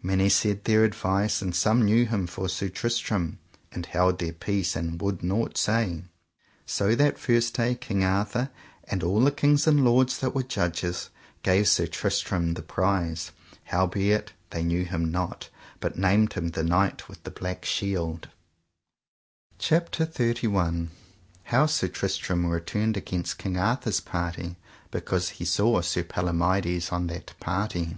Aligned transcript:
Many 0.00 0.28
said 0.28 0.62
their 0.62 0.84
advice, 0.84 1.42
and 1.42 1.52
some 1.56 1.82
knew 1.82 2.06
him 2.06 2.28
for 2.28 2.48
Sir 2.48 2.68
Tristram, 2.68 3.40
and 3.72 3.84
held 3.84 4.20
their 4.20 4.32
peace 4.32 4.76
and 4.76 5.02
would 5.02 5.24
nought 5.24 5.58
say. 5.58 6.04
So 6.64 6.94
that 6.94 7.18
first 7.18 7.54
day 7.54 7.74
King 7.74 8.04
Arthur, 8.04 8.50
and 8.84 9.02
all 9.02 9.20
the 9.22 9.32
kings 9.32 9.66
and 9.66 9.84
lords 9.84 10.18
that 10.20 10.36
were 10.36 10.44
judges, 10.44 11.10
gave 11.42 11.66
Sir 11.66 11.88
Tristram 11.88 12.54
the 12.54 12.62
prize; 12.62 13.32
howbeit 13.64 14.32
they 14.50 14.62
knew 14.62 14.84
him 14.84 15.10
not, 15.10 15.48
but 15.80 15.98
named 15.98 16.34
him 16.34 16.50
the 16.50 16.62
Knight 16.62 17.08
with 17.08 17.20
the 17.24 17.32
Black 17.32 17.64
Shield. 17.64 18.28
CHAPTER 19.58 20.06
XXX. 20.06 20.90
How 21.42 21.66
Sir 21.66 21.88
Tristram 21.88 22.46
returned 22.46 22.96
against 22.96 23.36
King 23.38 23.56
Arthur's 23.56 23.98
party 23.98 24.54
because 24.92 25.28
he 25.30 25.44
saw 25.44 25.80
Sir 25.80 26.04
Palomides 26.04 26.92
on 26.92 27.08
that 27.08 27.32
party. 27.40 27.96